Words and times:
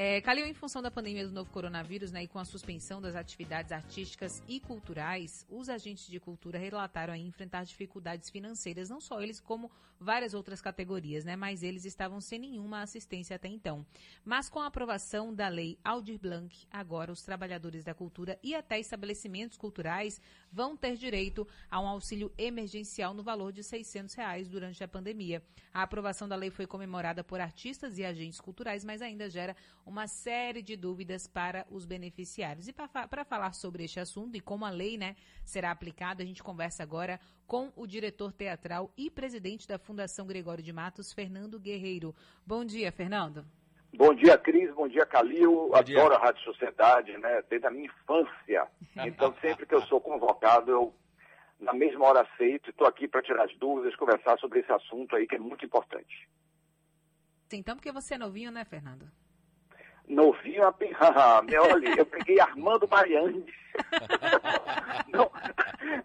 É, 0.00 0.20
Calil, 0.20 0.46
em 0.46 0.54
função 0.54 0.80
da 0.80 0.92
pandemia 0.92 1.26
do 1.26 1.32
novo 1.32 1.50
coronavírus 1.50 2.12
né, 2.12 2.22
e 2.22 2.28
com 2.28 2.38
a 2.38 2.44
suspensão 2.44 3.02
das 3.02 3.16
atividades 3.16 3.72
artísticas 3.72 4.40
e 4.46 4.60
culturais, 4.60 5.44
os 5.50 5.68
agentes 5.68 6.06
de 6.06 6.20
cultura 6.20 6.56
relataram 6.56 7.16
enfrentar 7.16 7.64
dificuldades 7.64 8.30
financeiras, 8.30 8.88
não 8.88 9.00
só 9.00 9.20
eles, 9.20 9.40
como 9.40 9.68
várias 10.00 10.34
outras 10.34 10.60
categorias, 10.60 11.24
né? 11.24 11.36
Mas 11.36 11.62
eles 11.62 11.84
estavam 11.84 12.20
sem 12.20 12.38
nenhuma 12.38 12.82
assistência 12.82 13.36
até 13.36 13.48
então. 13.48 13.84
Mas 14.24 14.48
com 14.48 14.60
a 14.60 14.66
aprovação 14.66 15.34
da 15.34 15.48
lei 15.48 15.78
Aldir 15.84 16.18
Blanc, 16.18 16.66
agora 16.70 17.12
os 17.12 17.22
trabalhadores 17.22 17.84
da 17.84 17.94
cultura 17.94 18.38
e 18.42 18.54
até 18.54 18.78
estabelecimentos 18.78 19.58
culturais 19.58 20.20
vão 20.52 20.76
ter 20.76 20.96
direito 20.96 21.46
a 21.70 21.80
um 21.80 21.88
auxílio 21.88 22.32
emergencial 22.38 23.12
no 23.12 23.22
valor 23.22 23.52
de 23.52 23.62
600 23.62 24.14
reais 24.14 24.48
durante 24.48 24.82
a 24.82 24.88
pandemia. 24.88 25.42
A 25.72 25.82
aprovação 25.82 26.28
da 26.28 26.36
lei 26.36 26.50
foi 26.50 26.66
comemorada 26.66 27.24
por 27.24 27.40
artistas 27.40 27.98
e 27.98 28.04
agentes 28.04 28.40
culturais, 28.40 28.84
mas 28.84 29.02
ainda 29.02 29.28
gera 29.28 29.56
uma 29.88 30.06
série 30.06 30.60
de 30.60 30.76
dúvidas 30.76 31.26
para 31.26 31.66
os 31.70 31.86
beneficiários. 31.86 32.68
E 32.68 32.72
para 32.72 33.24
falar 33.24 33.54
sobre 33.54 33.84
este 33.84 33.98
assunto 33.98 34.36
e 34.36 34.40
como 34.40 34.66
a 34.66 34.70
lei 34.70 34.98
né, 34.98 35.16
será 35.42 35.70
aplicada, 35.70 36.22
a 36.22 36.26
gente 36.26 36.42
conversa 36.42 36.82
agora 36.82 37.18
com 37.46 37.72
o 37.74 37.86
diretor 37.86 38.30
teatral 38.30 38.92
e 38.96 39.10
presidente 39.10 39.66
da 39.66 39.78
Fundação 39.78 40.26
Gregório 40.26 40.62
de 40.62 40.72
Matos, 40.72 41.12
Fernando 41.12 41.58
Guerreiro. 41.58 42.14
Bom 42.46 42.64
dia, 42.66 42.92
Fernando. 42.92 43.46
Bom 43.94 44.14
dia, 44.14 44.36
Cris. 44.36 44.70
Bom 44.74 44.86
dia, 44.86 45.06
Calil. 45.06 45.50
Bom 45.50 45.74
Adoro 45.74 46.10
dia. 46.10 46.18
a 46.18 46.18
Rádio 46.18 46.42
Sociedade, 46.44 47.16
né? 47.16 47.42
Desde 47.48 47.66
a 47.66 47.70
minha 47.70 47.86
infância. 47.86 48.68
Então, 48.94 49.34
sempre 49.40 49.64
que 49.64 49.74
eu 49.74 49.80
sou 49.86 49.98
convocado, 49.98 50.70
eu, 50.70 50.94
na 51.58 51.72
mesma 51.72 52.04
hora, 52.04 52.20
aceito. 52.20 52.68
Estou 52.68 52.86
aqui 52.86 53.08
para 53.08 53.22
tirar 53.22 53.44
as 53.44 53.56
dúvidas, 53.56 53.96
conversar 53.96 54.38
sobre 54.38 54.60
esse 54.60 54.70
assunto 54.70 55.16
aí 55.16 55.26
que 55.26 55.36
é 55.36 55.38
muito 55.38 55.64
importante. 55.64 56.28
Então, 57.50 57.74
porque 57.74 57.90
você 57.90 58.16
é 58.16 58.18
novinho, 58.18 58.50
né, 58.50 58.66
Fernando? 58.66 59.10
Novinho 60.08 60.66
a 60.66 60.72
olha, 61.58 61.94
eu 61.96 62.06
peguei 62.06 62.40
Armando 62.40 62.88
Mariani. 62.88 63.44
Não, 65.08 65.30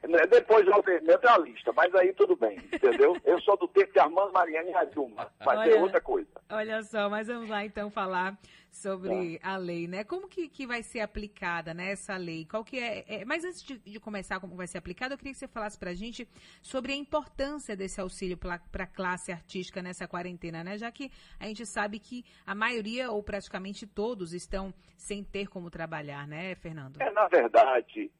né, 0.07 0.25
depois 0.29 0.65
eu 0.67 0.83
tenho 0.83 1.01
a 1.27 1.37
lista, 1.37 1.73
mas 1.73 1.93
aí 1.95 2.13
tudo 2.13 2.35
bem, 2.35 2.57
entendeu? 2.71 3.17
Eu 3.25 3.41
sou 3.41 3.57
do 3.57 3.67
tempo 3.67 3.91
de 3.91 3.99
Armando 3.99 4.31
Mariani 4.31 4.71
e 4.71 4.75
a 4.75 4.85
Dilma, 4.85 5.31
vai 5.43 5.57
olha, 5.57 5.71
ser 5.71 5.81
outra 5.81 6.01
coisa. 6.01 6.29
Olha 6.49 6.83
só, 6.83 7.09
mas 7.09 7.27
vamos 7.27 7.49
lá 7.49 7.65
então 7.65 7.89
falar 7.89 8.37
sobre 8.73 9.37
tá. 9.37 9.51
a 9.51 9.57
lei, 9.57 9.87
né? 9.87 10.03
Como 10.03 10.27
que, 10.27 10.49
que 10.49 10.65
vai 10.65 10.81
ser 10.81 11.01
aplicada 11.01 11.73
né, 11.73 11.91
essa 11.91 12.17
lei? 12.17 12.45
Qual 12.45 12.63
que 12.63 12.79
é, 12.79 13.05
é 13.07 13.25
mas 13.25 13.45
antes 13.45 13.61
de, 13.61 13.77
de, 13.77 13.99
começar 13.99 14.39
como 14.39 14.55
vai 14.55 14.65
ser 14.65 14.79
aplicada, 14.79 15.13
eu 15.13 15.17
queria 15.17 15.31
que 15.31 15.39
você 15.39 15.47
falasse 15.47 15.77
para 15.77 15.91
a 15.91 15.93
gente 15.93 16.27
sobre 16.61 16.91
a 16.91 16.95
importância 16.95 17.75
desse 17.75 18.01
auxílio 18.01 18.35
para 18.35 18.59
a 18.79 18.87
classe 18.87 19.31
artística 19.31 19.81
nessa 19.81 20.07
quarentena, 20.07 20.63
né? 20.63 20.77
Já 20.77 20.91
que 20.91 21.11
a 21.39 21.45
gente 21.45 21.65
sabe 21.65 21.99
que 21.99 22.25
a 22.45 22.55
maioria 22.55 23.11
ou 23.11 23.21
praticamente 23.21 23.85
todos 23.85 24.33
estão 24.33 24.73
sem 24.97 25.23
ter 25.23 25.47
como 25.47 25.69
trabalhar, 25.69 26.27
né, 26.27 26.55
Fernando? 26.55 26.99
É, 26.99 27.11
na 27.11 27.27
verdade, 27.27 27.62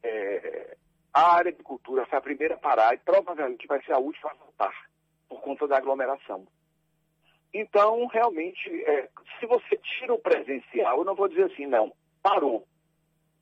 é, 0.02 0.76
a 1.12 1.34
área 1.36 1.52
de 1.52 1.62
cultura 1.62 2.06
foi 2.06 2.18
a 2.18 2.22
primeira 2.22 2.54
a 2.54 2.58
parar 2.58 2.94
e 2.94 2.98
provavelmente 2.98 3.66
vai 3.66 3.82
ser 3.84 3.92
a 3.92 3.98
última 3.98 4.30
a 4.30 4.34
voltar 4.34 4.74
por 5.28 5.40
conta 5.40 5.66
da 5.66 5.76
aglomeração. 5.76 6.46
Então, 7.52 8.06
realmente, 8.06 8.68
é, 8.84 9.08
se 9.38 9.46
você 9.46 9.76
tira 9.76 10.12
o 10.12 10.18
presencial, 10.18 10.98
eu 10.98 11.04
não 11.04 11.14
vou 11.14 11.28
dizer 11.28 11.44
assim, 11.44 11.66
não, 11.66 11.92
parou. 12.20 12.66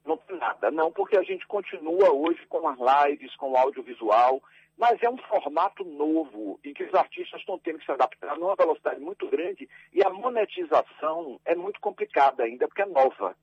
Não 0.04 0.16
tem 0.18 0.36
nada. 0.36 0.70
Não, 0.70 0.92
porque 0.92 1.16
a 1.16 1.22
gente 1.22 1.46
continua 1.46 2.12
hoje 2.12 2.44
com 2.46 2.68
as 2.68 2.78
lives, 3.08 3.34
com 3.36 3.52
o 3.52 3.56
audiovisual, 3.56 4.42
mas 4.76 5.02
é 5.02 5.08
um 5.08 5.16
formato 5.16 5.84
novo 5.84 6.58
em 6.64 6.74
que 6.74 6.84
os 6.84 6.94
artistas 6.94 7.40
estão 7.40 7.58
tendo 7.58 7.78
que 7.78 7.86
se 7.86 7.92
adaptar 7.92 8.36
numa 8.36 8.56
velocidade 8.56 9.00
muito 9.00 9.28
grande 9.28 9.68
e 9.92 10.04
a 10.04 10.10
monetização 10.10 11.40
é 11.44 11.54
muito 11.54 11.80
complicada 11.80 12.42
ainda, 12.42 12.66
porque 12.66 12.82
é 12.82 12.86
nova. 12.86 13.36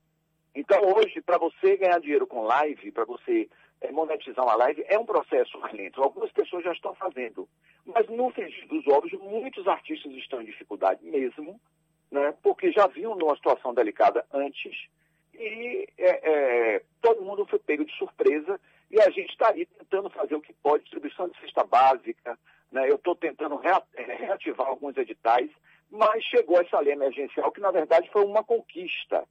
Então, 0.54 0.80
hoje, 0.96 1.20
para 1.20 1.38
você 1.38 1.76
ganhar 1.76 2.00
dinheiro 2.00 2.26
com 2.26 2.42
live, 2.42 2.90
para 2.90 3.04
você 3.04 3.48
é, 3.80 3.90
monetizar 3.92 4.44
uma 4.44 4.56
live, 4.56 4.84
é 4.88 4.98
um 4.98 5.06
processo 5.06 5.58
lento. 5.72 6.02
Algumas 6.02 6.30
pessoas 6.32 6.64
já 6.64 6.72
estão 6.72 6.94
fazendo. 6.94 7.48
Mas 7.86 8.08
no 8.08 8.30
frigir 8.30 8.66
dos 8.68 8.86
ovos, 8.88 9.12
muitos 9.12 9.66
artistas 9.66 10.12
estão 10.12 10.42
em 10.42 10.46
dificuldade 10.46 11.04
mesmo, 11.04 11.60
né, 12.10 12.34
porque 12.42 12.72
já 12.72 12.86
vinham 12.86 13.16
numa 13.16 13.36
situação 13.36 13.72
delicada 13.72 14.24
antes 14.32 14.88
e 15.34 15.88
é, 15.96 16.30
é, 16.76 16.82
todo 17.00 17.22
mundo 17.22 17.46
foi 17.46 17.58
pego 17.58 17.84
de 17.84 17.96
surpresa 17.96 18.60
e 18.90 19.00
a 19.00 19.08
gente 19.10 19.30
está 19.30 19.50
aí 19.50 19.64
tentando 19.64 20.10
fazer 20.10 20.34
o 20.34 20.40
que 20.40 20.52
pode, 20.54 20.82
distribuição 20.82 21.28
de 21.28 21.40
cesta 21.40 21.64
básica, 21.64 22.38
né, 22.70 22.90
eu 22.90 22.96
estou 22.96 23.14
tentando 23.14 23.60
é, 23.64 24.02
reativar 24.14 24.66
alguns 24.66 24.96
editais, 24.96 25.50
mas 25.90 26.22
chegou 26.24 26.60
essa 26.60 26.80
lei 26.80 26.92
emergencial 26.92 27.50
que, 27.50 27.60
na 27.60 27.70
verdade, 27.70 28.10
foi 28.12 28.24
uma 28.24 28.44
conquista. 28.44 29.26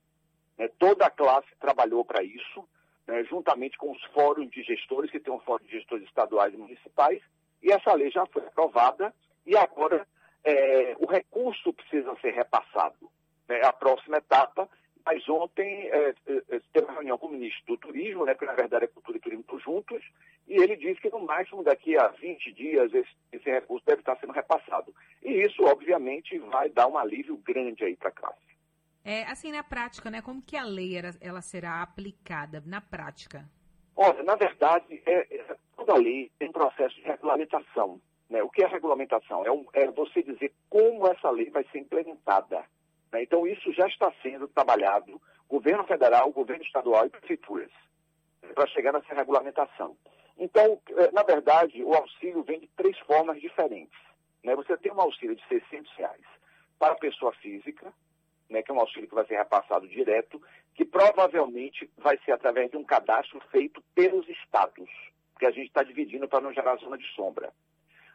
Né, 0.60 0.68
toda 0.78 1.06
a 1.06 1.10
classe 1.10 1.48
trabalhou 1.58 2.04
para 2.04 2.22
isso, 2.22 2.68
né, 3.08 3.24
juntamente 3.24 3.78
com 3.78 3.92
os 3.92 4.04
fóruns 4.14 4.52
de 4.52 4.62
gestores, 4.62 5.10
que 5.10 5.20
tem 5.20 5.34
um 5.34 5.40
fórum 5.40 5.64
de 5.64 5.72
gestores 5.72 6.06
estaduais 6.06 6.54
e 6.54 6.58
municipais, 6.58 7.22
e 7.64 7.72
essa 7.72 7.94
lei 7.94 8.12
já 8.12 8.26
foi 8.26 8.46
aprovada 8.46 9.14
e 9.46 9.56
agora 9.56 10.06
é, 10.44 10.98
o 11.00 11.06
recurso 11.06 11.72
precisa 11.72 12.14
ser 12.22 12.32
repassado. 12.32 13.10
Né, 13.48 13.62
a 13.64 13.72
próxima 13.72 14.18
etapa, 14.18 14.70
mas 15.06 15.28
ontem 15.30 15.88
é, 15.88 16.14
é, 16.28 16.60
teve 16.74 16.86
uma 16.86 16.96
reunião 16.96 17.18
com 17.18 17.28
o 17.28 17.32
ministro 17.32 17.66
do 17.66 17.78
Turismo, 17.78 18.26
né, 18.26 18.36
que 18.36 18.46
na 18.46 18.54
verdade 18.54 18.84
é 18.84 18.88
Cultura 18.88 19.18
e 19.18 19.22
Turismo 19.22 19.60
juntos, 19.60 20.04
e 20.46 20.56
ele 20.62 20.76
disse 20.76 21.00
que 21.00 21.10
no 21.10 21.22
máximo 21.22 21.64
daqui 21.64 21.98
a 21.98 22.10
20 22.10 22.52
dias 22.52 22.94
esse, 22.94 23.10
esse 23.32 23.50
recurso 23.50 23.86
deve 23.86 24.02
estar 24.02 24.18
sendo 24.18 24.34
repassado. 24.34 24.94
E 25.24 25.32
isso, 25.42 25.64
obviamente, 25.64 26.38
vai 26.38 26.70
dar 26.70 26.88
um 26.88 26.98
alívio 26.98 27.38
grande 27.38 27.86
aí 27.86 27.96
para 27.96 28.10
a 28.10 28.12
classe. 28.12 28.59
É, 29.04 29.24
assim, 29.24 29.52
na 29.52 29.64
prática, 29.64 30.10
né? 30.10 30.22
Como 30.22 30.42
que 30.42 30.58
a 30.58 30.64
lei 30.64 30.98
era, 30.98 31.12
ela 31.22 31.42
será 31.42 31.82
aplicada 31.82 32.62
na 32.66 32.82
prática? 32.82 33.50
Olha, 33.96 34.24
na 34.24 34.36
verdade, 34.36 35.02
é, 35.06 35.36
é, 35.36 35.56
toda 35.76 35.96
lei 35.96 36.32
tem 36.40 36.52
processo 36.52 36.96
de 36.96 37.02
regulamentação. 37.02 38.02
Né? 38.30 38.44
O 38.44 38.50
que 38.50 38.64
é 38.64 38.68
regulamentação? 38.68 39.46
É, 39.46 39.52
um, 39.52 39.66
é, 39.74 39.90
você 39.92 40.22
dizer 40.22 40.54
como 40.70 41.08
essa 41.08 41.30
lei 41.30 41.50
vai 41.50 41.66
ser 41.72 41.80
implementada. 41.80 42.64
Né? 43.12 43.24
Então, 43.24 43.46
isso 43.48 43.74
já 43.74 43.88
está 43.88 44.12
sendo 44.22 44.48
trabalhado, 44.48 45.22
governo 45.50 45.84
federal, 45.86 46.32
governo 46.32 46.64
estadual 46.64 47.06
e 47.06 47.10
prefeituras, 47.10 47.72
né? 48.42 48.54
para 48.54 48.68
chegar 48.68 48.94
nessa 48.94 49.14
regulamentação. 49.14 49.98
Então, 50.38 50.80
é, 50.96 51.12
na 51.12 51.24
verdade, 51.24 51.84
o 51.84 51.94
auxílio 51.94 52.44
vem 52.44 52.60
de 52.60 52.68
três 52.78 52.98
formas 53.00 53.42
diferentes. 53.42 54.00
Né? 54.44 54.56
Você 54.56 54.78
tem 54.78 54.92
um 54.92 55.02
auxílio 55.02 55.36
de 55.36 55.46
600 55.48 55.92
reais 55.98 56.26
para 56.78 56.96
pessoa 56.96 57.34
física, 57.34 57.92
né, 58.50 58.62
que 58.62 58.72
é 58.72 58.74
um 58.74 58.80
auxílio 58.80 59.08
que 59.08 59.16
vai 59.16 59.26
ser 59.26 59.38
repassado 59.38 59.88
direto, 59.88 60.42
que 60.74 60.84
provavelmente 60.84 61.90
vai 61.98 62.18
ser 62.26 62.32
através 62.32 62.72
de 62.72 62.78
um 62.78 62.84
cadastro 62.84 63.40
feito 63.52 63.84
pelos 63.94 64.28
estados, 64.28 64.90
que 65.38 65.46
a 65.46 65.52
gente 65.52 65.68
está 65.68 65.84
dividindo 65.84 66.28
para 66.28 66.42
não 66.42 66.54
gerar 66.54 66.76
zona 66.78 66.98
de 66.98 67.08
sombra. 67.14 67.52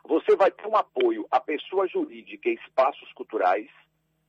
Você 0.04 0.36
vai 0.36 0.50
ter 0.50 0.66
um 0.66 0.76
apoio 0.76 1.26
à 1.30 1.40
pessoa 1.40 1.86
jurídica 1.86 2.48
e 2.48 2.54
espaços 2.54 3.10
culturais, 3.12 3.68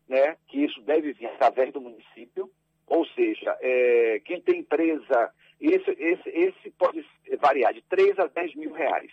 né, 0.07 0.37
que 0.47 0.63
isso 0.63 0.79
deve 0.81 1.13
vir 1.13 1.27
através 1.27 1.73
do 1.73 1.81
município, 1.81 2.49
ou 2.87 3.05
seja, 3.07 3.57
é, 3.61 4.21
quem 4.23 4.39
tem 4.39 4.59
empresa, 4.59 5.33
esse, 5.59 5.89
esse, 5.91 6.29
esse 6.29 6.71
pode 6.71 7.05
variar 7.39 7.73
de 7.73 7.81
3 7.83 8.19
a 8.19 8.27
10 8.27 8.55
mil 8.55 8.71
reais, 8.71 9.11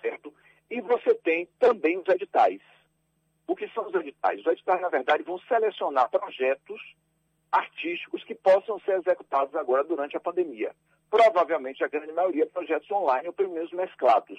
certo? 0.00 0.32
E 0.70 0.80
você 0.80 1.14
tem 1.16 1.46
também 1.58 1.98
os 1.98 2.08
editais. 2.08 2.60
O 3.46 3.54
que 3.54 3.68
são 3.68 3.86
os 3.86 3.94
editais? 3.94 4.40
Os 4.40 4.46
editais, 4.46 4.80
na 4.80 4.88
verdade, 4.88 5.22
vão 5.22 5.38
selecionar 5.40 6.10
projetos 6.10 6.80
artísticos 7.50 8.24
que 8.24 8.34
possam 8.34 8.78
ser 8.80 8.98
executados 8.98 9.54
agora 9.54 9.84
durante 9.84 10.16
a 10.16 10.20
pandemia. 10.20 10.74
Provavelmente, 11.08 11.84
a 11.84 11.88
grande 11.88 12.12
maioria, 12.12 12.46
projetos 12.46 12.90
online 12.90 13.28
ou 13.28 13.32
pelo 13.32 13.52
menos 13.52 13.70
mesclados. 13.72 14.38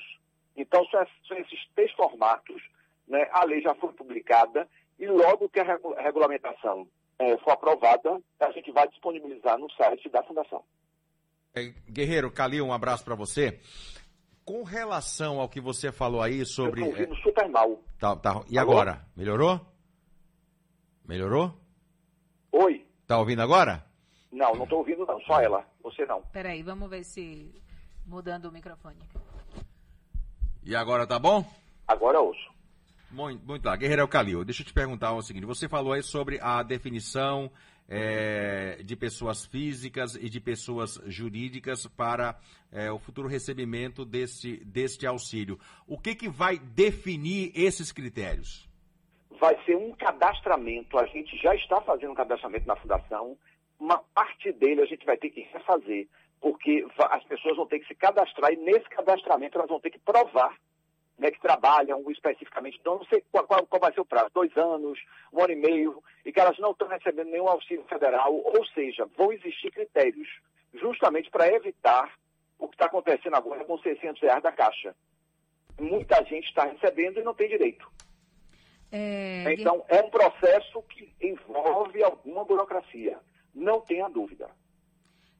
Então, 0.55 0.85
são 0.87 1.37
esses 1.37 1.67
três 1.73 1.91
formatos. 1.93 2.61
Né? 3.07 3.27
A 3.31 3.45
lei 3.45 3.61
já 3.61 3.73
foi 3.75 3.93
publicada 3.93 4.67
e 4.99 5.07
logo 5.07 5.47
que 5.49 5.59
a 5.59 5.79
regulamentação 6.01 6.87
é, 7.19 7.37
for 7.37 7.51
aprovada, 7.51 8.21
a 8.39 8.51
gente 8.51 8.71
vai 8.71 8.87
disponibilizar 8.87 9.57
no 9.57 9.71
site 9.71 10.09
da 10.09 10.23
Fundação. 10.23 10.63
É, 11.55 11.73
Guerreiro, 11.89 12.31
Calil, 12.31 12.65
um 12.65 12.73
abraço 12.73 13.03
para 13.03 13.15
você. 13.15 13.59
Com 14.47 14.63
relação 14.63 15.41
ao 15.41 15.49
que 15.49 15.59
você 15.59 15.91
falou 15.91 16.21
aí 16.21 16.45
sobre. 16.45 16.79
Eu 16.79 16.85
tô 16.85 16.91
ouvindo 16.91 17.13
é... 17.13 17.21
super 17.21 17.49
mal. 17.49 17.83
Tá, 17.99 18.15
tá. 18.15 18.41
E 18.49 18.57
Alô? 18.57 18.71
agora? 18.71 19.05
Melhorou? 19.13 19.59
Melhorou? 21.05 21.53
Oi. 22.53 22.87
Tá 23.05 23.19
ouvindo 23.19 23.41
agora? 23.41 23.83
Não, 24.31 24.53
não 24.55 24.65
tô 24.65 24.77
ouvindo 24.77 25.05
não, 25.05 25.19
só 25.23 25.41
ela. 25.41 25.65
Você 25.83 26.05
não. 26.05 26.21
Peraí, 26.31 26.63
vamos 26.63 26.89
ver 26.89 27.03
se. 27.03 27.61
Mudando 28.05 28.45
o 28.45 28.51
microfone. 28.53 29.03
E 30.63 30.73
agora 30.73 31.05
tá 31.05 31.19
bom? 31.19 31.45
Agora 31.85 32.21
ouço. 32.21 32.49
Muito, 33.11 33.45
muito 33.45 33.65
lá. 33.65 33.75
Guerreiro 33.75 34.07
Calil, 34.07 34.43
deixa 34.43 34.61
eu 34.61 34.65
te 34.65 34.73
perguntar 34.73 35.13
o 35.13 35.21
seguinte: 35.21 35.45
você 35.45 35.67
falou 35.67 35.93
aí 35.93 36.03
sobre 36.03 36.39
a 36.41 36.61
definição 36.63 37.51
é, 37.87 38.81
de 38.83 38.95
pessoas 38.95 39.45
físicas 39.45 40.15
e 40.15 40.29
de 40.29 40.39
pessoas 40.39 40.99
jurídicas 41.05 41.87
para 41.87 42.37
é, 42.71 42.91
o 42.91 42.99
futuro 42.99 43.27
recebimento 43.27 44.03
deste, 44.03 44.63
deste 44.65 45.07
auxílio. 45.07 45.59
O 45.87 45.97
que, 45.97 46.15
que 46.15 46.27
vai 46.27 46.57
definir 46.57 47.51
esses 47.55 47.91
critérios? 47.91 48.67
vai 49.39 49.57
ser 49.63 49.75
um 49.75 49.91
cadastramento. 49.93 50.97
A 50.97 51.05
gente 51.05 51.37
já 51.37 51.55
está 51.55 51.81
fazendo 51.81 52.11
um 52.11 52.15
cadastramento 52.15 52.67
na 52.67 52.75
fundação. 52.75 53.37
Uma 53.79 53.99
parte 54.13 54.51
dele 54.51 54.81
a 54.81 54.85
gente 54.85 55.05
vai 55.05 55.17
ter 55.17 55.29
que 55.29 55.41
refazer, 55.41 56.07
porque 56.41 56.85
as 57.09 57.23
pessoas 57.25 57.55
vão 57.55 57.67
ter 57.67 57.79
que 57.79 57.87
se 57.87 57.95
cadastrar 57.95 58.51
e 58.51 58.57
nesse 58.57 58.89
cadastramento 58.89 59.57
elas 59.57 59.69
vão 59.69 59.79
ter 59.79 59.91
que 59.91 59.99
provar 59.99 60.55
né, 61.17 61.31
que 61.31 61.41
trabalham 61.41 62.03
especificamente. 62.11 62.77
Então, 62.79 62.97
não 62.97 63.05
sei 63.05 63.23
qual, 63.31 63.45
qual, 63.45 63.65
qual, 63.65 63.79
vai 63.79 63.93
ser 63.93 64.01
o 64.01 64.05
prazo, 64.05 64.29
dois 64.33 64.55
anos, 64.55 64.99
um 65.33 65.41
ano 65.41 65.53
e 65.53 65.55
meio, 65.55 66.03
e 66.23 66.31
que 66.31 66.39
elas 66.39 66.57
não 66.59 66.71
estão 66.71 66.87
recebendo 66.87 67.29
nenhum 67.29 67.47
auxílio 67.47 67.83
federal, 67.85 68.33
ou 68.33 68.65
seja, 68.67 69.07
vão 69.17 69.31
existir 69.31 69.71
critérios 69.71 70.27
justamente 70.73 71.29
para 71.29 71.51
evitar 71.51 72.13
o 72.59 72.67
que 72.67 72.75
está 72.75 72.85
acontecendo 72.85 73.35
agora 73.35 73.63
com 73.65 73.77
600 73.77 74.21
reais 74.21 74.43
da 74.43 74.51
Caixa. 74.51 74.95
Muita 75.79 76.23
gente 76.23 76.47
está 76.47 76.65
recebendo 76.65 77.19
e 77.19 77.23
não 77.23 77.33
tem 77.33 77.49
direito. 77.49 77.89
É... 78.91 79.53
Então, 79.53 79.83
é 79.87 80.01
um 80.01 80.09
processo 80.09 80.81
que 80.83 81.13
envolve 81.21 82.03
alguma 82.03 82.45
burocracia, 82.45 83.19
não 83.53 83.81
tenha 83.81 84.07
dúvida. 84.07 84.49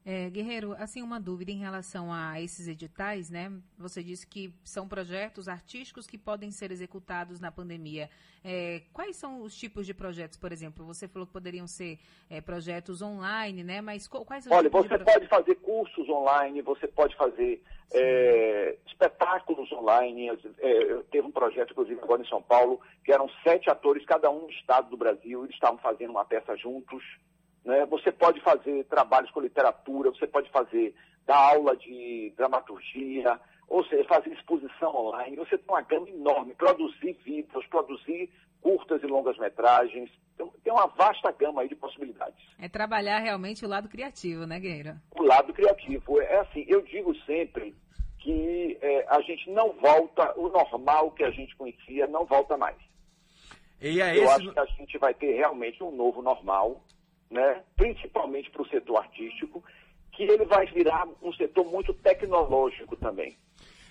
É, 0.10 0.30
Guerreiro, 0.30 0.74
assim, 0.80 1.02
uma 1.02 1.20
dúvida 1.20 1.52
em 1.52 1.58
relação 1.58 2.14
a 2.14 2.40
esses 2.40 2.66
editais, 2.66 3.30
né? 3.30 3.52
Você 3.78 4.02
disse 4.02 4.26
que 4.26 4.54
são 4.64 4.88
projetos 4.88 5.50
artísticos 5.50 6.08
que 6.08 6.18
podem 6.18 6.50
ser 6.50 6.72
executados 6.72 7.42
na 7.42 7.52
pandemia. 7.52 8.10
É, 8.42 8.84
quais 8.94 9.18
são 9.18 9.42
os 9.42 9.54
tipos 9.54 9.86
de 9.86 9.94
projetos, 9.94 10.38
por 10.38 10.54
exemplo? 10.54 10.86
Você 10.86 11.10
falou 11.10 11.28
que 11.28 11.34
poderiam 11.34 11.68
ser 11.68 12.00
é, 12.30 12.40
projetos 12.40 13.02
online, 13.02 13.66
né? 13.66 13.82
Mas 13.82 14.08
quais 14.08 14.46
são 14.46 14.56
Olha, 14.56 14.70
você 14.70 14.98
pode 14.98 15.28
fazer 15.28 15.56
cursos 15.56 16.08
online, 16.08 16.62
você 16.62 16.88
pode 16.88 17.14
fazer 17.18 17.62
é, 17.92 18.78
espetáculos 18.88 19.70
online. 19.74 20.30
É, 20.30 21.04
teve 21.12 21.28
um 21.28 21.32
projeto, 21.32 21.72
inclusive, 21.72 22.00
agora 22.02 22.22
em 22.22 22.30
São 22.30 22.42
Paulo, 22.42 22.80
que 23.04 23.12
eram 23.12 23.30
sete 23.44 23.70
atores, 23.70 24.06
cada 24.06 24.30
um 24.30 24.44
no 24.44 24.50
estado 24.52 24.90
do 24.90 24.96
Brasil, 24.96 25.44
eles 25.44 25.54
estavam 25.54 25.78
fazendo 25.80 26.12
uma 26.12 26.24
peça 26.24 26.56
juntos. 26.56 27.04
Né? 27.68 27.86
Você 27.88 28.14
pode 28.14 28.40
fazer 28.40 28.86
trabalhos 28.86 29.30
com 29.32 29.42
literatura, 29.42 30.10
você 30.10 30.26
pode 30.26 30.50
fazer 30.52 30.96
dar 31.26 31.36
aula 31.36 31.76
de 31.76 32.34
dramaturgia, 32.38 33.38
ou 33.68 33.84
seja, 33.84 34.08
fazer 34.08 34.30
exposição 34.30 34.96
online. 34.96 35.36
Você 35.36 35.58
tem 35.58 35.68
uma 35.68 35.82
gama 35.82 36.10
enorme, 36.10 36.56
produzir 36.56 37.12
vídeos, 37.26 37.68
produzir 37.68 38.32
curtas 38.62 39.04
e 39.04 39.06
longas 39.06 39.38
metragens. 39.38 40.10
Tem 40.64 40.72
uma 40.72 40.88
vasta 40.88 41.30
gama 41.34 41.62
aí 41.62 41.68
de 41.68 41.76
possibilidades. 41.76 42.42
É 42.58 42.70
trabalhar 42.70 43.20
realmente 43.20 43.66
o 43.66 43.68
lado 43.68 43.90
criativo, 43.90 44.48
né, 44.48 44.62
Guerreiro? 44.62 44.96
O 45.12 45.24
lado 45.24 45.54
criativo. 45.54 46.22
É 46.22 46.38
assim, 46.38 46.64
eu 46.70 46.82
digo 46.84 47.14
sempre 47.26 47.76
que 48.20 48.78
é, 48.82 49.06
a 49.10 49.20
gente 49.20 49.50
não 49.52 49.74
volta, 49.74 50.34
o 50.40 50.48
normal 50.48 51.12
que 51.12 51.26
a 51.26 51.32
gente 51.32 51.54
conhecia 51.58 52.08
não 52.08 52.26
volta 52.26 52.56
mais. 52.56 52.78
E 53.82 54.02
é 54.02 54.18
eu 54.18 54.24
esse... 54.24 54.34
acho 54.34 54.54
que 54.54 54.60
a 54.60 54.66
gente 54.66 54.98
vai 54.98 55.14
ter 55.14 55.34
realmente 55.34 55.84
um 55.84 55.92
novo 55.92 56.22
normal 56.22 56.82
né, 57.30 57.64
principalmente 57.76 58.50
para 58.50 58.62
o 58.62 58.68
setor 58.68 58.98
artístico, 58.98 59.64
que 60.12 60.24
ele 60.24 60.46
vai 60.46 60.66
virar 60.68 61.08
um 61.22 61.32
setor 61.34 61.66
muito 61.66 61.94
tecnológico 61.94 62.96
também. 62.96 63.38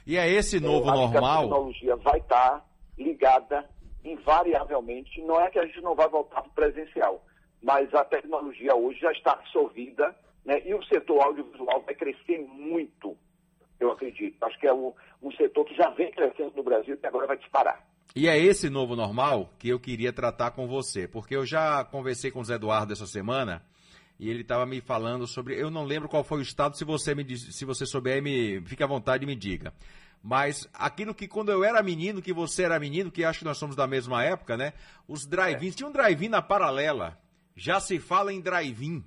E 0.06 0.16
é 0.16 0.28
esse 0.28 0.60
novo 0.60 0.86
normal? 0.86 1.38
a 1.38 1.42
tecnologia 1.42 1.96
vai 1.96 2.18
estar 2.18 2.64
ligada 2.96 3.68
invariavelmente. 4.04 5.20
Não 5.22 5.40
é 5.40 5.50
que 5.50 5.58
a 5.58 5.66
gente 5.66 5.80
não 5.80 5.94
vai 5.94 6.08
voltar 6.08 6.42
para 6.42 6.50
o 6.50 6.54
presencial, 6.54 7.24
mas 7.62 7.92
a 7.94 8.04
tecnologia 8.04 8.74
hoje 8.74 9.00
já 9.00 9.12
está 9.12 9.32
absorvida 9.32 10.14
né, 10.44 10.62
e 10.64 10.74
o 10.74 10.82
setor 10.84 11.22
audiovisual 11.22 11.82
vai 11.82 11.94
crescer 11.94 12.38
muito, 12.38 13.16
eu 13.80 13.90
acredito. 13.90 14.42
Acho 14.42 14.58
que 14.58 14.66
é 14.66 14.72
um, 14.72 14.92
um 15.22 15.32
setor 15.32 15.64
que 15.64 15.74
já 15.74 15.90
vem 15.90 16.10
crescendo 16.10 16.52
no 16.56 16.62
Brasil 16.62 16.98
e 17.00 17.06
agora 17.06 17.26
vai 17.26 17.36
disparar. 17.36 17.85
E 18.16 18.28
é 18.28 18.38
esse 18.38 18.70
novo 18.70 18.96
normal 18.96 19.52
que 19.58 19.68
eu 19.68 19.78
queria 19.78 20.10
tratar 20.10 20.52
com 20.52 20.66
você, 20.66 21.06
porque 21.06 21.36
eu 21.36 21.44
já 21.44 21.84
conversei 21.84 22.30
com 22.30 22.40
o 22.40 22.44
Zé 22.44 22.54
Eduardo 22.54 22.90
essa 22.90 23.06
semana 23.06 23.62
e 24.18 24.30
ele 24.30 24.40
estava 24.40 24.64
me 24.64 24.80
falando 24.80 25.26
sobre, 25.26 25.60
eu 25.60 25.70
não 25.70 25.84
lembro 25.84 26.08
qual 26.08 26.24
foi 26.24 26.38
o 26.38 26.42
estado, 26.42 26.78
se 26.78 26.82
você 26.82 27.14
me 27.14 27.36
se 27.36 27.62
você 27.66 27.84
souber, 27.84 28.22
me 28.22 28.62
fique 28.62 28.82
à 28.82 28.86
vontade 28.86 29.24
e 29.24 29.26
me 29.26 29.36
diga. 29.36 29.70
Mas 30.22 30.66
aquilo 30.72 31.14
que 31.14 31.28
quando 31.28 31.52
eu 31.52 31.62
era 31.62 31.82
menino, 31.82 32.22
que 32.22 32.32
você 32.32 32.62
era 32.62 32.80
menino, 32.80 33.10
que 33.10 33.22
acho 33.22 33.40
que 33.40 33.44
nós 33.44 33.58
somos 33.58 33.76
da 33.76 33.86
mesma 33.86 34.24
época, 34.24 34.56
né? 34.56 34.72
Os 35.06 35.26
drive-ins, 35.26 35.74
é. 35.74 35.76
tinha 35.76 35.88
um 35.88 35.92
drive-in 35.92 36.30
na 36.30 36.40
paralela. 36.40 37.20
Já 37.54 37.80
se 37.80 37.98
fala 37.98 38.32
em 38.32 38.40
drive-in 38.40 39.04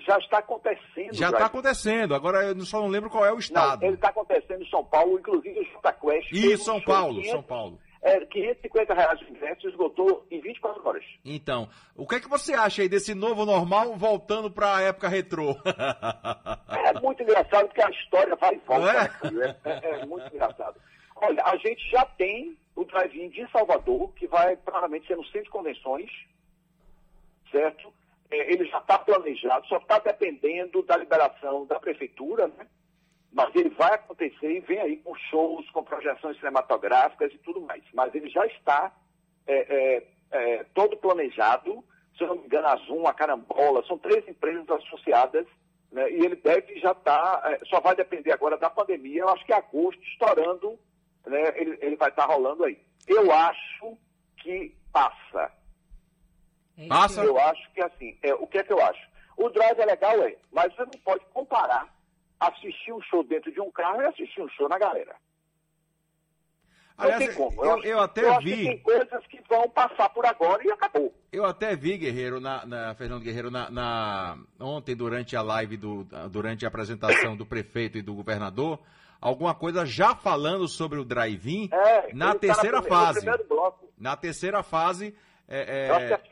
já 0.00 0.16
está 0.18 0.38
acontecendo. 0.38 1.14
Já 1.14 1.30
está 1.30 1.46
acontecendo, 1.46 2.14
agora 2.14 2.44
eu 2.44 2.60
só 2.62 2.80
não 2.80 2.88
lembro 2.88 3.10
qual 3.10 3.24
é 3.24 3.32
o 3.32 3.38
estado. 3.38 3.80
Não, 3.80 3.88
ele 3.88 3.96
está 3.96 4.08
acontecendo 4.08 4.62
em 4.62 4.68
São 4.68 4.84
Paulo, 4.84 5.18
inclusive 5.18 5.60
o 5.60 5.64
Jota 5.64 5.92
Quest. 5.92 6.32
E 6.32 6.56
São 6.56 6.80
Paulo, 6.80 7.16
500, 7.16 7.30
São 7.30 7.42
Paulo. 7.42 7.78
É, 8.02 8.18
550 8.26 8.94
reais 8.94 9.18
de 9.20 9.30
ingresso 9.30 9.68
esgotou 9.68 10.26
em 10.28 10.40
24 10.40 10.88
horas. 10.88 11.04
Então, 11.24 11.68
o 11.94 12.06
que 12.06 12.16
é 12.16 12.20
que 12.20 12.28
você 12.28 12.52
acha 12.52 12.82
aí 12.82 12.88
desse 12.88 13.14
novo 13.14 13.44
normal 13.44 13.94
voltando 13.96 14.50
para 14.50 14.76
a 14.76 14.82
época 14.82 15.08
retrô? 15.08 15.56
é 16.68 17.00
muito 17.00 17.22
engraçado 17.22 17.66
porque 17.66 17.82
a 17.82 17.90
história 17.90 18.34
vai 18.34 18.54
e 18.54 18.58
volta. 18.66 18.90
É? 18.90 19.30
Né, 19.30 19.56
é, 19.64 19.70
é, 19.70 20.00
é 20.00 20.06
muito 20.06 20.34
engraçado. 20.34 20.80
Olha, 21.14 21.44
a 21.44 21.56
gente 21.58 21.88
já 21.90 22.04
tem 22.04 22.58
o 22.74 22.84
drive-in 22.84 23.28
de 23.28 23.48
Salvador, 23.52 24.12
que 24.14 24.26
vai 24.26 24.56
provavelmente 24.56 25.06
ser 25.06 25.16
no 25.16 25.24
centro 25.26 25.44
de 25.44 25.50
convenções, 25.50 26.10
certo? 27.52 27.92
É, 28.32 28.50
ele 28.50 28.64
já 28.64 28.78
está 28.78 28.98
planejado, 28.98 29.66
só 29.66 29.76
está 29.76 29.98
dependendo 29.98 30.82
da 30.82 30.96
liberação 30.96 31.66
da 31.66 31.78
prefeitura, 31.78 32.48
né? 32.48 32.66
Mas 33.30 33.54
ele 33.54 33.68
vai 33.70 33.94
acontecer 33.94 34.50
e 34.50 34.60
vem 34.60 34.78
aí 34.78 34.96
com 34.96 35.14
shows, 35.14 35.68
com 35.70 35.84
projeções 35.84 36.38
cinematográficas 36.38 37.32
e 37.32 37.38
tudo 37.38 37.60
mais. 37.60 37.82
Mas 37.92 38.14
ele 38.14 38.28
já 38.30 38.44
está 38.46 38.90
é, 39.46 39.54
é, 39.54 40.06
é, 40.30 40.64
todo 40.74 40.96
planejado, 40.96 41.84
se 42.16 42.24
eu 42.24 42.28
não 42.28 42.36
me 42.36 42.44
engano, 42.44 42.68
a 42.68 42.76
Zoom, 42.76 43.06
a 43.06 43.12
Carambola, 43.12 43.84
são 43.86 43.98
três 43.98 44.26
empresas 44.26 44.68
associadas, 44.70 45.46
né? 45.90 46.10
e 46.10 46.24
ele 46.24 46.36
deve 46.36 46.78
já 46.80 46.92
estar, 46.92 47.36
tá, 47.38 47.52
é, 47.52 47.60
só 47.66 47.80
vai 47.80 47.94
depender 47.94 48.32
agora 48.32 48.56
da 48.56 48.70
pandemia, 48.70 49.22
eu 49.22 49.28
acho 49.28 49.44
que 49.44 49.52
agosto, 49.52 50.02
estourando, 50.04 50.78
né? 51.26 51.52
ele, 51.56 51.78
ele 51.82 51.96
vai 51.96 52.08
estar 52.08 52.26
tá 52.26 52.32
rolando 52.34 52.64
aí. 52.64 52.78
Eu 53.06 53.30
acho 53.30 53.96
que 54.38 54.74
passa 54.92 55.50
é 55.50 55.61
Passa? 56.88 57.24
Eu 57.24 57.38
acho 57.38 57.72
que 57.72 57.82
assim, 57.82 58.18
é, 58.22 58.34
o 58.34 58.46
que 58.46 58.58
é 58.58 58.62
que 58.62 58.72
eu 58.72 58.80
acho? 58.80 59.00
O 59.36 59.48
drive 59.48 59.78
é 59.78 59.86
legal, 59.86 60.22
é, 60.22 60.36
mas 60.52 60.74
você 60.74 60.82
não 60.82 61.00
pode 61.04 61.24
comparar 61.32 61.88
assistir 62.38 62.92
um 62.92 63.00
show 63.02 63.22
dentro 63.22 63.52
de 63.52 63.60
um 63.60 63.70
carro 63.70 64.02
e 64.02 64.06
assistir 64.06 64.42
um 64.42 64.48
show 64.50 64.68
na 64.68 64.78
galera. 64.78 65.14
Não 66.98 67.04
Aliás, 67.06 67.24
tem 67.24 67.34
como. 67.34 67.64
Eu, 67.64 67.78
eu, 67.78 67.84
eu 67.84 68.00
até 68.00 68.24
eu 68.24 68.38
vi. 68.40 68.64
tem 68.64 68.78
coisas 68.78 69.26
que 69.26 69.40
vão 69.48 69.68
passar 69.70 70.08
por 70.10 70.26
agora 70.26 70.62
e 70.64 70.70
acabou. 70.70 71.12
Eu 71.32 71.44
até 71.44 71.74
vi, 71.74 71.96
Guerreiro, 71.96 72.40
na, 72.40 72.66
na 72.66 72.94
Fernando 72.94 73.22
Guerreiro, 73.22 73.50
na, 73.50 73.70
na, 73.70 74.38
ontem, 74.60 74.94
durante 74.94 75.34
a 75.34 75.42
live, 75.42 75.76
do, 75.76 76.04
durante 76.30 76.64
a 76.64 76.68
apresentação 76.68 77.36
do 77.36 77.46
prefeito 77.46 77.96
e 77.96 78.02
do 78.02 78.14
governador, 78.14 78.78
alguma 79.20 79.54
coisa 79.54 79.86
já 79.86 80.14
falando 80.14 80.68
sobre 80.68 80.98
o 80.98 81.04
drive-in 81.04 81.70
é, 81.72 82.12
na 82.12 82.34
terceira 82.34 82.82
tá 82.82 82.88
fase. 82.88 83.26
Na 83.98 84.16
terceira 84.16 84.62
fase. 84.62 85.16
É, 85.48 85.86
é... 85.86 85.88
Eu 85.88 85.94
acho 85.94 86.06
que 86.06 86.12
é 86.12 86.18
segunda 86.18 86.31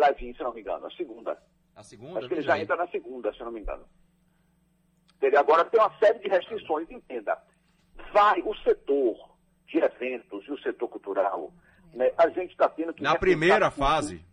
drive-in, 0.00 0.34
se 0.34 0.42
não 0.42 0.54
me 0.54 0.60
engano. 0.60 0.86
A 0.86 0.90
segunda. 0.90 1.42
A 1.76 1.82
segunda? 1.82 2.18
Acho 2.18 2.28
que 2.28 2.34
ele 2.34 2.42
já 2.42 2.58
entra 2.58 2.76
na 2.76 2.86
segunda, 2.88 3.32
se 3.32 3.40
não 3.40 3.52
me 3.52 3.60
engano. 3.60 3.84
Ele 5.20 5.36
agora 5.36 5.64
tem 5.66 5.78
uma 5.78 5.96
série 5.98 6.18
de 6.18 6.28
restrições, 6.28 6.90
entenda. 6.90 7.38
Vai 8.12 8.40
o 8.40 8.54
setor 8.56 9.16
de 9.66 9.78
eventos 9.78 10.46
e 10.46 10.52
o 10.52 10.58
setor 10.60 10.88
cultural, 10.88 11.52
né, 11.92 12.10
a 12.16 12.28
gente 12.30 12.52
está 12.52 12.68
tendo 12.68 12.94
que. 12.94 13.02
Na 13.02 13.16
primeira 13.16 13.70
fase. 13.70 14.24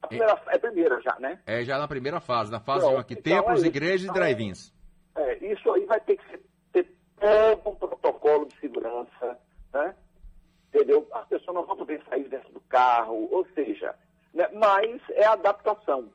A 0.00 0.06
primeira, 0.06 0.42
é 0.48 0.58
primeira 0.58 1.00
já, 1.00 1.18
né? 1.18 1.40
É 1.46 1.62
já 1.62 1.78
na 1.78 1.86
primeira 1.86 2.20
fase, 2.20 2.50
na 2.50 2.60
fase 2.60 2.86
então, 2.86 2.98
aqui, 2.98 3.14
então 3.14 3.22
templos, 3.22 3.62
é 3.62 3.66
igrejas 3.66 4.02
então, 4.02 4.16
e 4.16 4.18
drive-ins. 4.18 4.72
É, 5.14 5.52
isso 5.52 5.70
aí 5.72 5.84
vai 5.84 6.00
ter 6.00 6.16
que 6.16 6.28
ser, 6.28 6.42
ter 6.72 6.96
todo 7.20 7.70
um 7.70 7.74
protocolo 7.76 8.46
de 8.46 8.58
segurança, 8.58 9.38
né? 9.72 9.94
Entendeu? 10.68 11.06
As 11.12 11.26
pessoas 11.28 11.54
não 11.54 11.66
vão 11.66 11.76
poder 11.76 12.02
sair 12.08 12.28
dentro 12.28 12.52
do 12.52 12.60
carro, 12.62 13.28
ou 13.30 13.46
seja, 13.54 13.94
né? 14.32 14.48
mas 14.52 15.00
é 15.10 15.24
adaptação. 15.26 16.10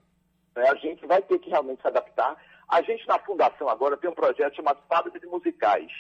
Né? 0.55 0.67
A 0.69 0.75
gente 0.75 1.05
vai 1.05 1.21
ter 1.21 1.39
que 1.39 1.50
realmente 1.50 1.81
se 1.81 1.88
adaptar. 1.88 2.36
A 2.67 2.81
gente 2.81 3.07
na 3.07 3.19
Fundação 3.19 3.69
agora 3.69 3.97
tem 3.97 4.09
um 4.09 4.15
projeto 4.15 4.55
chamado 4.55 4.81
Fábrica 4.89 5.19
de 5.19 5.27
Musicais, 5.27 5.91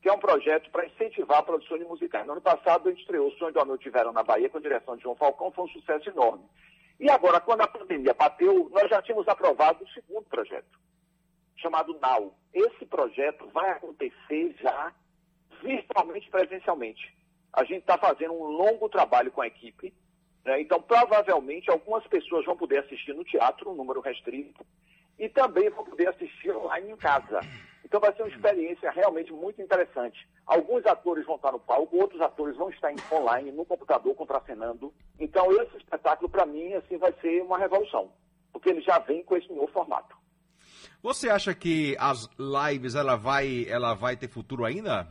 que 0.00 0.08
é 0.08 0.12
um 0.12 0.18
projeto 0.18 0.70
para 0.70 0.86
incentivar 0.86 1.38
a 1.38 1.42
produção 1.42 1.78
de 1.78 1.84
musicais. 1.84 2.24
No 2.26 2.32
ano 2.32 2.40
passado 2.40 2.88
a 2.88 2.92
gente 2.92 3.00
estreou 3.00 3.28
o 3.28 3.32
Sonho 3.32 3.58
Amor 3.58 3.78
Tiveram 3.78 4.12
na 4.12 4.22
Bahia 4.22 4.48
com 4.48 4.58
a 4.58 4.60
direção 4.60 4.96
de 4.96 5.02
João 5.02 5.16
Falcão, 5.16 5.50
foi 5.50 5.64
um 5.64 5.68
sucesso 5.68 6.08
enorme. 6.08 6.44
E 6.98 7.10
agora, 7.10 7.40
quando 7.40 7.60
a 7.60 7.66
pandemia 7.66 8.14
bateu, 8.14 8.70
nós 8.70 8.88
já 8.88 9.02
tínhamos 9.02 9.28
aprovado 9.28 9.84
o 9.84 9.88
segundo 9.88 10.24
projeto, 10.24 10.78
chamado 11.56 11.98
NAU. 12.00 12.34
Esse 12.54 12.86
projeto 12.86 13.46
vai 13.48 13.70
acontecer 13.70 14.54
já 14.60 14.92
virtualmente 15.62 16.30
presencialmente. 16.30 17.14
A 17.52 17.64
gente 17.64 17.80
está 17.80 17.98
fazendo 17.98 18.32
um 18.32 18.44
longo 18.44 18.88
trabalho 18.88 19.30
com 19.30 19.42
a 19.42 19.46
equipe, 19.46 19.92
né? 20.46 20.60
então 20.60 20.80
provavelmente 20.80 21.70
algumas 21.70 22.06
pessoas 22.06 22.46
vão 22.46 22.56
poder 22.56 22.78
assistir 22.78 23.12
no 23.12 23.24
teatro, 23.24 23.70
um 23.70 23.74
número 23.74 24.00
restrito, 24.00 24.64
e 25.18 25.28
também 25.28 25.68
vão 25.70 25.84
poder 25.84 26.08
assistir 26.08 26.50
online 26.52 26.92
em 26.92 26.96
casa. 26.96 27.40
Então 27.84 28.00
vai 28.00 28.12
ser 28.14 28.22
uma 28.22 28.28
experiência 28.28 28.90
realmente 28.90 29.32
muito 29.32 29.60
interessante. 29.60 30.28
Alguns 30.46 30.84
atores 30.86 31.24
vão 31.24 31.36
estar 31.36 31.52
no 31.52 31.58
palco, 31.58 31.96
outros 31.96 32.20
atores 32.20 32.56
vão 32.56 32.68
estar 32.70 32.92
online, 33.12 33.52
no 33.52 33.64
computador, 33.64 34.14
contracenando. 34.14 34.92
Então 35.18 35.50
esse 35.62 35.76
espetáculo, 35.76 36.28
para 36.28 36.46
mim, 36.46 36.74
assim, 36.74 36.96
vai 36.96 37.12
ser 37.20 37.42
uma 37.42 37.58
revolução, 37.58 38.10
porque 38.52 38.70
ele 38.70 38.80
já 38.80 38.98
vem 38.98 39.22
com 39.24 39.36
esse 39.36 39.52
novo 39.52 39.68
formato. 39.68 40.16
Você 41.02 41.30
acha 41.30 41.54
que 41.54 41.96
as 41.98 42.28
lives 42.38 42.94
ela 42.94 43.16
vai, 43.16 43.66
ela 43.68 43.94
vai 43.94 44.16
ter 44.16 44.28
futuro 44.28 44.64
ainda? 44.64 45.08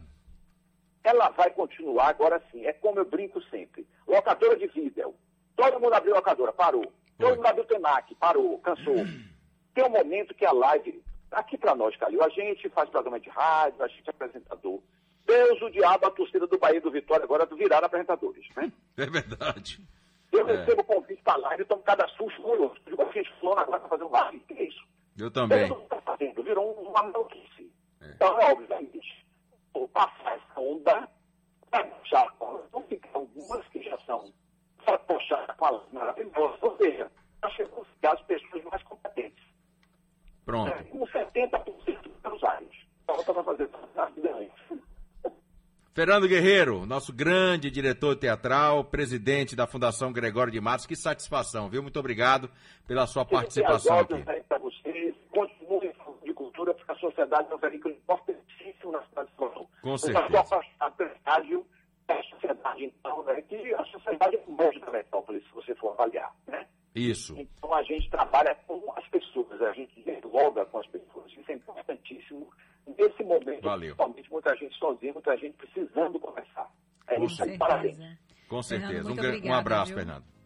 Ela 1.04 1.30
vai 1.30 1.50
continuar 1.52 2.10
agora 2.10 2.42
sim. 2.52 2.66
É 2.66 2.74
como 2.74 3.00
eu 3.00 3.06
brinco 3.06 3.42
sempre. 3.44 3.88
Locadora 4.08 4.58
de 4.58 4.68
vídeo. 4.68 5.16
Todo 5.56 5.80
mundo 5.80 5.94
abriu 5.94 6.14
locadora, 6.14 6.52
parou. 6.52 6.92
Todo 7.18 7.36
mundo 7.36 7.46
abriu 7.46 7.66
Tenac, 7.66 8.14
parou, 8.16 8.60
cansou. 8.60 9.06
Tem 9.74 9.84
um 9.86 9.90
momento 9.90 10.34
que 10.34 10.46
a 10.46 10.52
live, 10.52 11.02
aqui 11.32 11.58
para 11.58 11.76
nós, 11.76 11.96
Calil, 11.96 12.24
a 12.24 12.30
gente 12.30 12.70
faz 12.70 12.90
programa 12.90 13.20
de 13.20 13.30
rádio, 13.30 13.84
a 13.84 13.88
gente 13.88 14.08
é 14.08 14.10
apresentador. 14.10 14.82
Deus, 15.26 15.62
o 15.62 15.70
diabo, 15.70 16.06
a 16.06 16.12
torcida 16.12 16.46
do 16.46 16.58
Bahia 16.58 16.80
do 16.82 16.92
Vitória 16.92 17.24
agora 17.24 17.46
viraram 17.46 17.88
apresentadores, 17.88 18.46
né? 18.56 18.72
É 18.98 19.06
verdade. 19.06 19.80
Eu 20.32 20.48
é. 20.48 20.58
recebo 20.58 20.84
convite 20.84 21.22
para 21.24 21.38
live, 21.38 21.64
eu 21.64 21.68
tomo 21.68 21.82
cada 21.84 22.08
susto 22.10 22.42
curioso. 22.42 22.76
Digo, 22.86 23.02
a 23.02 23.12
gente 23.12 23.34
fulano 23.40 23.62
agora 23.62 23.80
para 23.80 23.90
fazer 23.90 24.04
um 24.04 24.12
live. 24.12 24.38
O 24.38 24.40
que 24.42 24.54
é 24.54 24.64
isso? 24.64 24.84
Eu 25.18 25.32
também. 25.32 25.68
Todo 25.68 25.78
mundo 25.78 25.84
está 25.86 26.02
fazendo, 26.02 26.44
virou 26.44 26.74
uma 26.74 27.04
maluquice. 27.04 27.72
É. 28.02 28.10
Então, 28.10 28.40
é 28.40 28.52
obviamente, 28.52 29.26
vou 29.74 29.88
passar 29.88 30.36
essa 30.36 30.60
onda 30.60 31.10
puxar, 32.06 32.34
vão 32.72 32.84
ficar 32.84 33.10
algumas 33.14 33.68
que 33.68 33.82
já 33.82 33.98
são 34.06 34.32
para 34.86 34.98
puxar 35.00 35.56
com 35.58 35.66
as 35.66 35.92
maravilhosas, 35.92 36.62
ou 36.62 36.78
seja, 36.78 37.12
nós 37.42 37.54
chegamos 37.54 37.88
as 38.04 38.22
pessoas 38.22 38.64
mais 38.66 38.84
competentes. 38.84 39.44
Pronto. 40.46 40.72
É, 40.72 40.84
com 40.84 41.00
70% 41.08 42.10
pelos 42.22 42.44
áreas. 42.44 42.72
Falta 43.06 43.34
para 43.34 43.44
fazer. 43.44 43.70
Fernando 45.96 46.28
Guerreiro, 46.28 46.86
nosso 46.86 47.14
grande 47.14 47.72
diretor 47.72 48.18
teatral, 48.18 48.84
presidente 48.84 49.56
da 49.56 49.66
Fundação 49.66 50.12
Gregório 50.12 50.52
de 50.52 50.60
Matos, 50.60 50.86
que 50.86 50.94
satisfação, 50.94 51.70
viu? 51.70 51.82
Muito 51.82 51.98
obrigado 51.98 52.52
pela 52.86 53.08
sua 53.08 53.24
participação 53.24 54.00
aqui. 54.00 54.22
Para 54.50 54.58
vocês, 54.58 55.16
continuem 55.32 55.94
de 56.22 56.34
cultura, 56.34 56.74
porque 56.74 56.92
a 56.92 56.96
sociedade 56.96 57.48
é 57.50 57.56
um 57.56 57.58
veículo 57.58 57.94
importantíssimo 57.94 58.92
na 58.92 59.02
cidade 59.04 59.30
de 59.30 59.36
São 59.38 59.50
Paulo. 59.50 59.70
Com 59.82 59.98
certeza. 59.98 60.36
Eu 60.36 60.42
estou 60.42 60.62
rádio, 61.26 61.66
a 62.10 62.24
sociedade, 62.24 62.84
então, 62.84 63.24
né, 63.24 63.42
que 63.44 63.74
a 63.74 63.86
sociedade 63.86 64.36
é 64.36 64.44
o 64.48 64.52
monte 64.52 64.80
da 64.82 64.92
metrópole, 64.92 65.42
se 65.42 65.50
você 65.54 65.74
for 65.76 65.94
avaliar, 65.94 66.36
né? 66.46 66.68
Isso. 66.96 67.36
Então 67.38 67.74
a 67.74 67.84
gente 67.84 68.10
trabalha 68.10 68.56
com 68.66 68.82
as 68.96 69.06
pessoas, 69.10 69.62
a 69.62 69.74
gente 69.74 70.02
dialoga 70.02 70.66
com 70.66 70.80
as 70.80 70.88
pessoas, 70.88 71.32
isso 71.32 71.52
é 71.52 71.54
importantíssimo 71.54 72.50
nesse 72.98 73.24
momento, 73.24 73.62
Valeu. 73.62 73.96
principalmente 73.96 74.32
muita 74.32 74.56
gente 74.56 74.76
sozinha, 74.78 75.12
muita 75.14 75.38
gente 75.38 75.54
precisando 75.58 76.20
conversar. 76.20 76.72
É 77.08 77.16
Com 77.18 77.26
isso 77.26 77.44
aí, 77.44 77.50
certeza. 77.50 77.58
parabéns. 77.60 77.98
Com 78.48 78.62
certeza. 78.62 79.14
Fernando, 79.14 79.46
um, 79.46 79.50
um 79.50 79.54
abraço, 79.54 79.88
viu? 79.88 79.98
Fernando. 79.98 80.26